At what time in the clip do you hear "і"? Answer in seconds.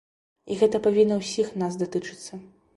0.53-0.57